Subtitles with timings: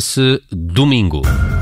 [0.00, 1.59] chama-se Domingo.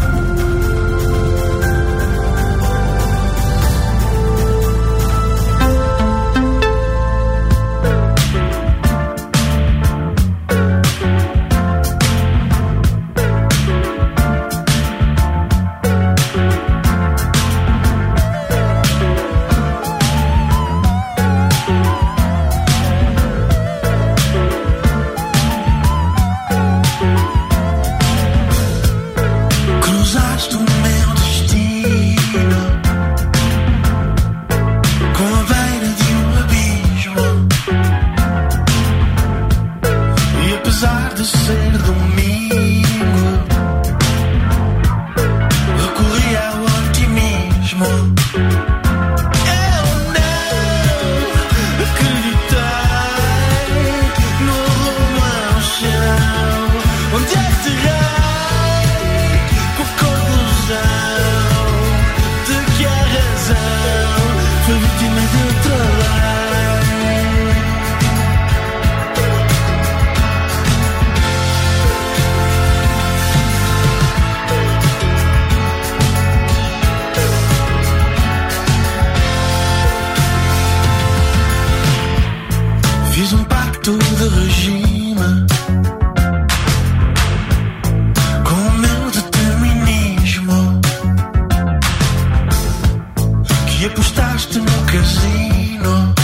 [94.87, 96.15] Casino.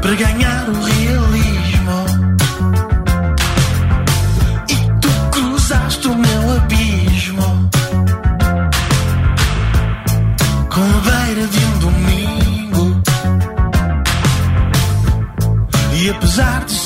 [0.00, 2.06] Para ganhar o realismo.
[4.68, 7.70] E tu cruzaste o meu abismo.
[10.72, 13.02] Com a beira de um domingo.
[15.94, 16.77] E apesar de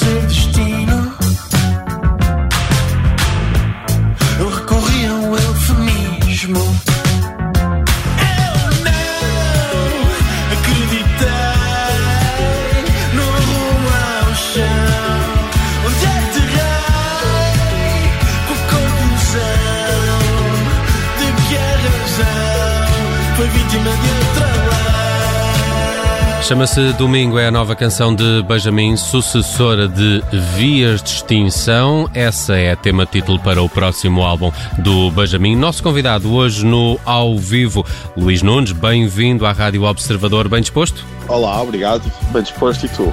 [26.52, 30.22] Chama-se Domingo, é a nova canção de Benjamin, sucessora de
[30.54, 32.10] Vias de Extinção.
[32.12, 35.56] Essa é tema título para o próximo álbum do Benjamin.
[35.56, 41.02] Nosso convidado hoje no Ao Vivo, Luís Nunes, bem-vindo à Rádio Observador, bem disposto?
[41.26, 42.02] Olá, obrigado.
[42.34, 43.10] Bem disposto e tu?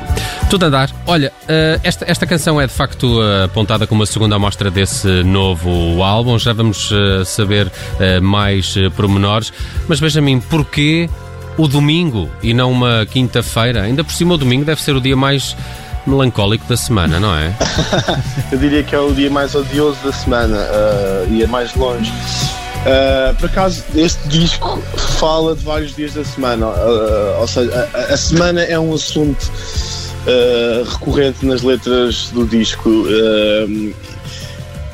[0.49, 0.89] Tudo a andar.
[1.07, 6.03] Olha, eh, esta, esta canção é de facto apontada como a segunda amostra desse novo
[6.03, 6.37] álbum.
[6.37, 7.71] Já vamos eh, saber
[8.01, 9.53] eh, mais pormenores.
[9.87, 11.09] Mas Benjamin, porquê
[11.59, 13.81] o domingo e não uma quinta-feira?
[13.81, 15.55] Ainda por cima, o domingo deve ser o dia mais
[16.07, 17.53] melancólico da semana, não é?
[18.51, 22.11] Eu diria que é o dia mais odioso da semana ah, e é mais longe.
[22.85, 24.81] Ah, por acaso, este disco
[25.19, 29.51] fala de vários dias da semana, ah, ou seja, a, a semana é um assunto
[30.91, 33.05] recorrente nas letras do disco.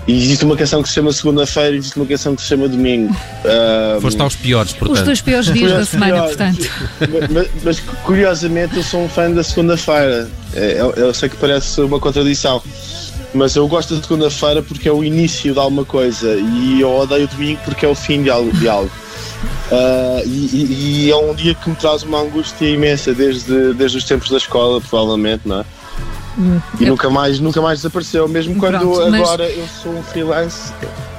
[0.08, 2.68] E existe uma canção que se chama Segunda-feira e existe uma canção que se chama
[2.68, 3.16] Domingo.
[3.44, 5.06] Ah, Foste aos piores, Os portanto.
[5.06, 6.38] dois piores dias da semana, curioso.
[6.38, 7.32] portanto.
[7.32, 10.30] mas, mas, curiosamente eu sou um fã da segunda-feira.
[10.54, 12.62] É, Eu, eu sei que parece uma contradição,
[13.34, 17.26] mas eu gosto da segunda-feira porque é o início de alguma coisa e eu odeio
[17.26, 18.52] o domingo porque é o fim de algo.
[18.58, 18.92] De algo.
[20.26, 24.04] E, e- e é um dia que me traz uma angústia imensa desde, desde os
[24.04, 25.66] tempos da escola, provavelmente, não é?
[26.80, 30.04] E eu- nunca mais, nunca mais desapareceu, mesmo quando Pronto, mas- agora eu sou um
[30.04, 30.74] freelance,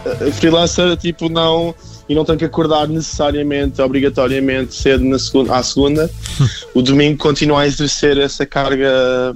[0.05, 1.75] eh, freelancer, tipo, não,
[2.09, 6.11] e não tenho que acordar necessariamente, obrigatoriamente, cedo na segunda, à segunda,
[6.75, 9.35] o domingo continua a exercer essa carga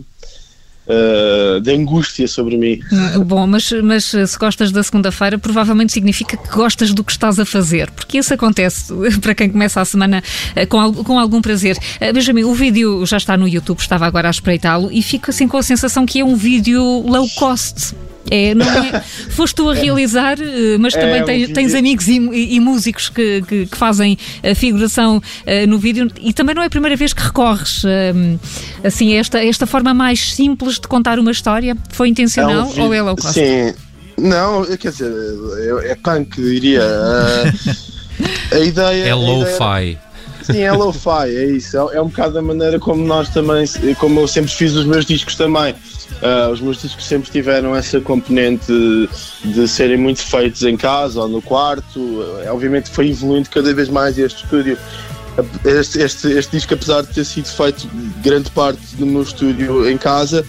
[0.92, 2.80] eh, de angústia sobre mim.
[2.92, 7.38] Hum, Bom, mas, mas se gostas da segunda-feira, provavelmente significa que gostas do que estás
[7.38, 8.92] a fazer, porque isso acontece
[9.22, 10.20] para quem começa a semana
[10.56, 11.78] eh, com, com algum prazer.
[12.00, 15.46] Eh, Benjamin, o vídeo já está no YouTube, estava agora a espreitá-lo e fico assim
[15.46, 17.94] com a sensação que é um vídeo low cost.
[18.30, 19.00] É, não é?
[19.30, 23.08] Foste tu a realizar, eh, mas É também um tens, tens amigos e, e- músicos
[23.08, 24.16] que, que- que fazem
[24.48, 28.12] a figuração eh, no vídeo e também não é a primeira vez que recorres eh,
[28.84, 31.76] assim, a esta, a esta forma mais simples de contar uma história.
[31.90, 33.32] Foi intencional um vídeo- ou é low cost?
[33.34, 33.74] Sim,
[34.18, 35.10] não, quer dizer,
[35.82, 36.82] é, é punk, diria.
[38.52, 39.04] Ah, a ideia.
[39.06, 39.96] É a low-fi.
[40.52, 41.76] Sim, é lo-fi, é isso.
[41.76, 43.64] É, é um bocado da maneira como nós também,
[43.98, 45.74] como eu sempre fiz os meus discos também.
[46.22, 49.08] Ah, os meus discos sempre tiveram essa componente de,
[49.52, 52.24] de serem muito feitos em casa ou no quarto.
[52.46, 54.76] Ah, obviamente foi evoluindo cada vez mais este estúdio.
[55.64, 57.88] Este, este, este disco, apesar de ter sido feito
[58.22, 60.44] grande parte do meu estúdio em casa,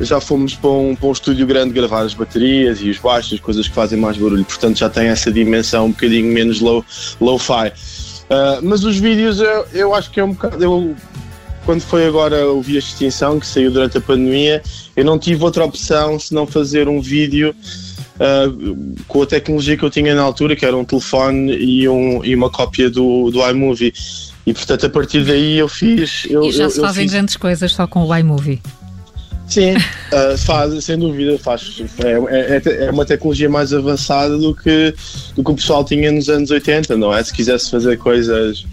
[0.00, 3.40] já fomos para um, para um estúdio grande gravar as baterias e os baixos, as
[3.40, 6.84] coisas que fazem mais barulho, portanto já tem essa dimensão um bocadinho menos low,
[7.20, 7.72] low-fi.
[8.28, 10.62] Uh, mas os vídeos eu, eu acho que é um bocado.
[10.62, 10.94] Eu,
[11.64, 14.62] quando foi agora o Via Extinção, que saiu durante a pandemia,
[14.96, 17.54] eu não tive outra opção senão fazer um vídeo
[18.16, 22.24] uh, com a tecnologia que eu tinha na altura, que era um telefone e, um,
[22.24, 23.92] e uma cópia do, do iMovie.
[24.46, 26.26] E portanto, a partir daí eu fiz.
[26.28, 28.60] Eu, e já eu, se fazem fiz- grandes coisas só com o iMovie.
[29.48, 31.82] Sim, uh, faz, sem dúvida, faz.
[32.04, 34.94] É, é, é uma tecnologia mais avançada do que,
[35.34, 37.24] do que o pessoal tinha nos anos 80, não é?
[37.24, 38.64] Se quisesse fazer coisas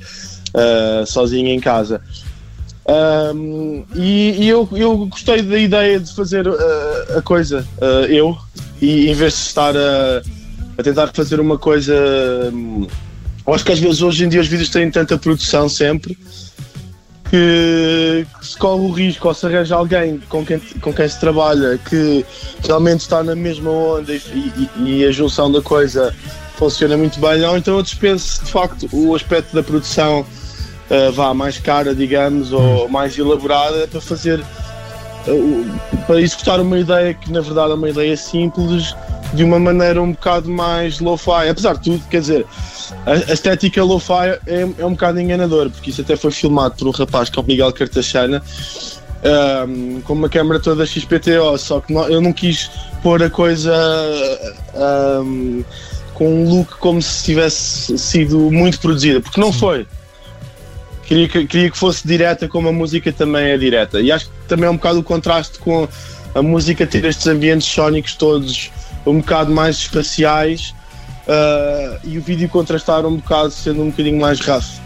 [0.53, 2.01] uh, sozinho em casa.
[2.87, 8.37] Um, e e eu, eu gostei da ideia de fazer uh, a coisa, uh, eu,
[8.79, 10.21] e em vez de estar a,
[10.77, 11.93] a tentar fazer uma coisa.
[11.95, 16.15] eu acho que às vezes hoje em dia os vídeos têm tanta produção sempre
[17.29, 21.19] que, que se corre o risco ou se arranja alguém com quem, com quem se
[21.19, 22.25] trabalha que
[22.65, 24.19] realmente está na mesma onda e,
[24.77, 26.13] e- e a junção da coisa
[26.57, 31.33] funciona muito bem, ou então eu dispenso de facto o aspecto da produção uh, vá
[31.33, 34.41] mais cara, digamos, ou mais elaborada para fazer
[35.27, 35.65] o-
[36.05, 38.95] para executar uma ideia que na verdade é uma ideia simples
[39.33, 42.45] de uma maneira um bocado mais lo-fi, apesar de tudo, quer dizer,
[43.05, 46.87] a, a estética lo-fi é, é um bocado enganador, porque isso até foi filmado por
[46.87, 48.41] um rapaz que é o Miguel Cartachana
[49.67, 52.69] um, com uma câmera toda XPTO, só que não- eu não quis
[53.01, 53.73] pôr a coisa
[55.23, 55.63] um,
[56.13, 59.87] com um look como se tivesse sido muito produzida, porque não foi.
[61.03, 64.01] Queria que, queria que fosse direta como a música também é direta.
[64.01, 65.87] E acho que também é um bocado o contraste com
[66.33, 68.71] a música ter estes ambientes sónicos todos
[69.05, 70.73] um bocado mais espaciais
[71.27, 74.85] uh, e o vídeo contrastar um bocado sendo um bocadinho mais raso.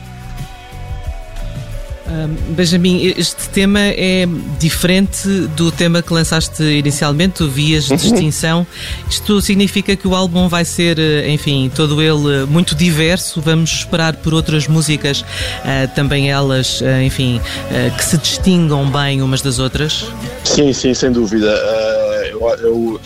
[2.10, 4.28] Ahm, Benjamin, este tema é
[4.58, 8.66] diferente do tema que lançaste inicialmente, o Vias de Extinção.
[9.08, 13.40] Isto significa que o álbum vai ser, eh, enfim, todo ele eh, muito diverso.
[13.42, 15.24] Vamos esperar por outras músicas,
[15.64, 17.40] ah, também elas, ah, enfim,
[17.70, 20.08] ah, que se distingam bem umas das outras.
[20.44, 21.54] Sim, sim, sem dúvida.
[21.54, 23.02] Uh, eu, eu,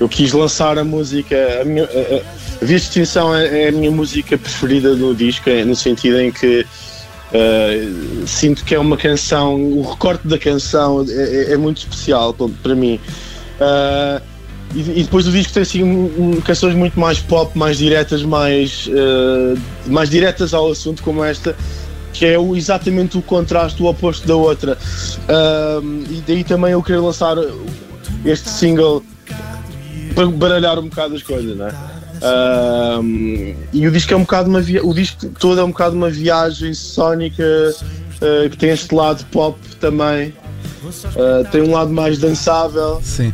[0.00, 1.36] eu quis lançar a música.
[1.60, 6.20] A, minha, a, Extinção é, é a minha música preferida no disco, é no sentido
[6.20, 6.60] em que
[7.32, 9.54] uh, sinto que é uma canção.
[9.60, 13.00] O recorte da canção é, é- é muito especial pa- para mim.
[13.60, 14.22] Uh,
[14.74, 18.86] e, e depois o disco tem assim, um- canções muito mais pop, mais diretas, mais,
[18.88, 21.56] uh, mais diretas ao assunto, como esta
[22.12, 24.76] que é o- exatamente o contraste, o oposto da outra.
[26.10, 27.36] E daí também eu queria lançar
[28.24, 29.02] este single
[30.14, 31.74] para baralhar um bocado as coisas, não é?
[33.72, 34.84] E o disco é um bocado uma via...
[34.84, 37.44] o disco todo é um bocado uma viagem sónica
[38.22, 40.32] ah, que tem este lado pop também.
[41.16, 43.00] Ah, tem um lado mais dançável.
[43.02, 43.32] Sim.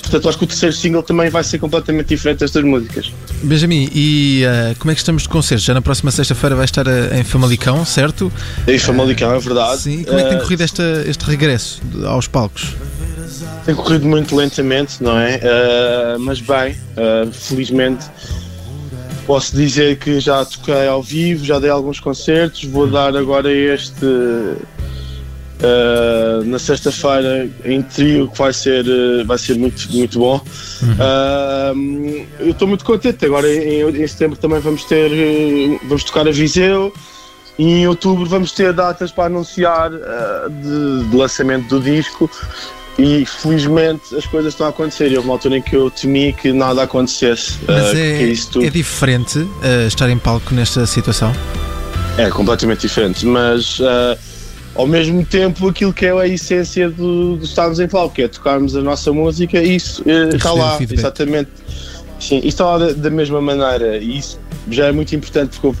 [0.00, 3.12] Portanto, acho que o terceiro single também vai ser completamente diferente destas músicas.
[3.42, 5.64] Benjamin, e eh, como é que estamos de concertos?
[5.64, 8.32] Já na próxima sexta-feira vai estar em Famalicão, certo?
[8.66, 9.80] E Famalicão, é verdade.
[9.82, 10.04] Sim.
[10.04, 12.74] Como é que tem corrido esta- este regresso aos palcos?
[13.64, 15.40] Tem corrido muito lentamente, não é?
[15.42, 18.06] Ah, mas bem, ah, felizmente
[19.26, 24.06] posso dizer que já toquei ao vivo, já dei alguns concertos, vou dar agora este
[25.62, 30.40] ah, na sexta-feira em trio que vai ser, ah, vai ser muito, muito bom.
[31.00, 31.72] Ah,
[32.40, 33.24] eu estou muito contente.
[33.24, 35.10] Agora em, em setembro também vamos ter
[35.84, 36.92] vamos tocar a Viseu.
[37.58, 42.30] E em outubro vamos ter datas para anunciar de, de lançamento do disco
[42.98, 45.14] e felizmente as coisas estão a acontecer.
[45.14, 47.58] Houve uma altura em que eu temi que nada acontecesse.
[47.66, 51.32] Mas que é, é diferente eh, estar em palco nesta situação?
[52.18, 54.16] é completamente diferente, mas ah,
[54.74, 58.28] ao mesmo tempo aquilo que é a essência do, do estarmos em palco, que é
[58.28, 60.02] tocarmos a nossa música, isso
[60.34, 61.50] está lá, exatamente.
[62.18, 65.78] Sim, isso está lá da, da mesma maneira e isso já é muito importante porque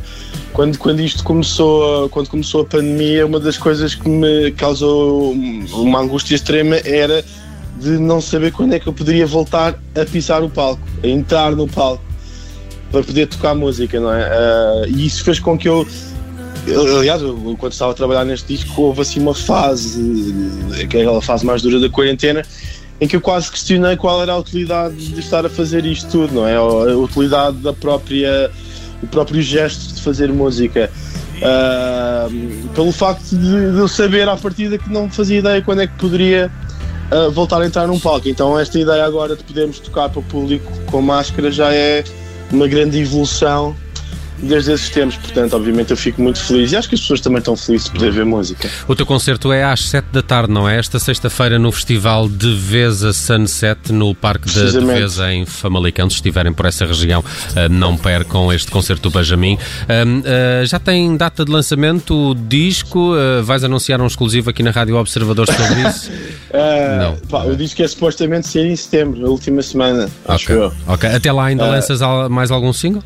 [0.52, 6.00] quando, quando isto começou, quando começou a pandemia, uma das coisas que me causou uma
[6.00, 7.24] angústia extrema era
[7.78, 11.54] de não saber quando é que eu poderia voltar a pisar o palco, a entrar
[11.54, 12.02] no palco
[12.90, 14.22] para poder tocar música, não é?
[14.22, 15.86] Ah, e isso fez com que eu
[16.98, 20.34] Aliás, eu, quando estava a trabalhar neste disco, houve assim uma fase,
[20.90, 22.42] que aquela fase mais dura da quarentena,
[23.00, 26.34] em que eu quase questionei qual era a utilidade de estar a fazer isto tudo,
[26.34, 26.56] não é?
[26.56, 28.50] A utilidade da própria,
[29.00, 30.90] do próprio gesto de fazer música.
[31.42, 32.28] Ah,
[32.74, 35.94] pelo facto de, de eu saber à partida que não fazia ideia quando é que
[35.94, 36.50] poderia
[37.10, 38.28] ah, voltar a entrar num palco.
[38.28, 42.04] Então, esta ideia agora de podermos tocar para o público com máscara já é
[42.50, 43.76] uma grande evolução
[44.38, 47.38] desde esses tempos, portanto, obviamente eu fico muito feliz e acho que as pessoas também
[47.38, 48.68] estão felizes de poder ver música.
[48.88, 50.78] O teu concerto é às 7 da tarde, não é?
[50.78, 54.80] Esta sexta-feira no Festival de Veza Sunset, no Parque de.
[54.80, 56.08] Veza, em Famalicão.
[56.10, 57.24] Se estiverem por essa região,
[57.54, 59.58] ah, não percam este concerto do Benjamin.
[59.88, 63.14] Ahm, ah, já tem data de lançamento o disco?
[63.14, 66.10] Ah, vais anunciar um exclusivo aqui na Rádio Observador sobre isso?
[66.98, 67.16] Não.
[67.28, 70.56] pá, eu disse que é supostamente sair em setembro, na última semana, acho ok.
[70.56, 70.72] eu.
[70.86, 71.10] ok.
[71.10, 71.68] Até lá ainda Ah.
[71.70, 72.00] lanças
[72.30, 73.02] mais algum single?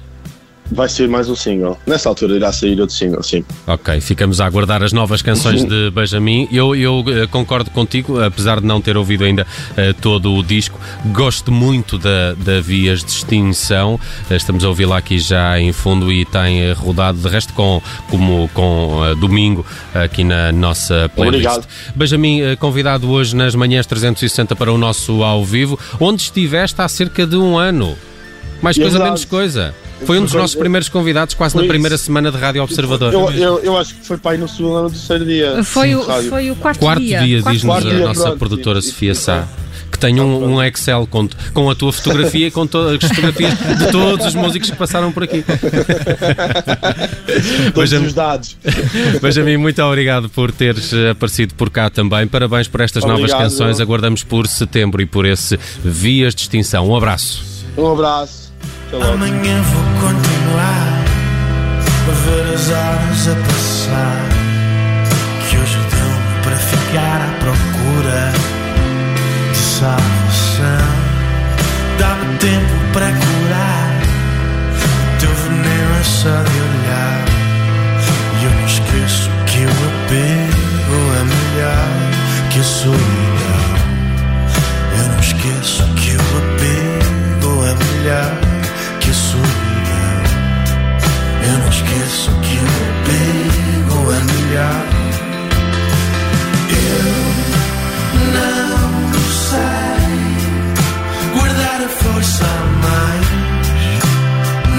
[0.70, 1.76] Vai ser mais um single.
[1.84, 3.44] Nessa altura irá sair outro single, sim.
[3.66, 6.48] Ok, ficamos a aguardar as novas canções de Benjamin.
[6.52, 9.44] Eu, eu eh, concordo contigo, apesar de não ter ouvido ainda
[9.76, 10.78] eh, todo o disco.
[11.06, 13.98] Gosto muito da, da Vias de Extinção.
[14.30, 18.48] Eh, estamos a ouvi-la aqui já em fundo e tem rodado, de resto, com, como,
[18.54, 21.46] com eh, domingo aqui na nossa playlist.
[21.46, 21.68] Obrigado.
[21.96, 27.26] Benjamin, convidado hoje nas manhãs 360 para o nosso ao vivo, onde estiveste há cerca
[27.26, 27.96] de um ano.
[28.62, 29.10] Mais coisa, verdade.
[29.10, 29.74] menos coisa.
[30.04, 33.12] Foi um dos nossos primeiros convidados, quase na primeira semana de Rádio Observador.
[33.12, 35.62] Eu, eu, eu acho que foi para aí no segundo ou no terceiro dia.
[35.62, 38.38] Foi, o, foi o quarto, Quarto dia, Quarto diz-nos a dia, nossa pronto.
[38.38, 39.46] produtora Sofia Sá.
[39.90, 43.52] Que tem um, um Excel com, com a tua fotografia e com todas as fotografias
[43.76, 45.44] de todos os músicos que passaram por aqui.
[47.74, 48.56] Todos os dados.
[49.20, 52.26] Benjamin, muito obrigado por teres aparecido por cá também.
[52.28, 53.42] Parabéns por estas novas Obrigado.
[53.42, 53.80] canções.
[53.80, 56.88] Aguardamos por setembro e por esse Vias de Extinção.
[56.88, 57.42] Um abraço.
[57.76, 58.49] Um abraço.
[58.90, 59.12] Até logo.
[59.12, 61.04] Amanhã vou continuar
[62.08, 64.28] a ver as horas a passar.
[65.48, 68.32] Que hoje deu para ficar à procura
[69.52, 70.88] de salvação.
[71.98, 74.00] Dá-me tempo para curar.
[74.74, 77.24] O teu veneno é só de olhar.
[78.40, 81.88] E eu não esqueço que o apego é melhor
[82.50, 83.70] que a solidão.
[84.98, 88.49] Eu não esqueço que o apego é melhor
[91.90, 94.86] Eu esqueço que o apego é melhor.
[96.70, 97.04] Eu
[98.32, 99.74] não sei
[101.34, 102.46] guardar a força a
[102.86, 103.28] mais.